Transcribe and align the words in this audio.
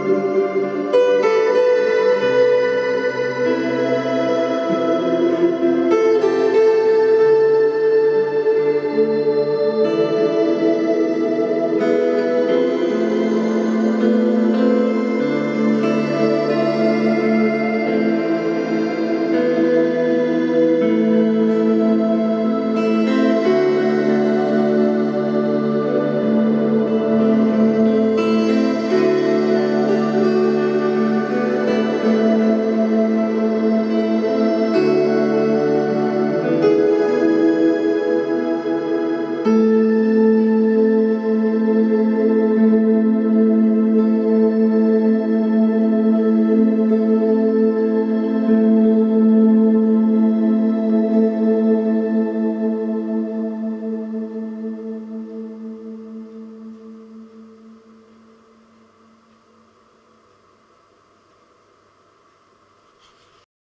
Música 0.00 1.19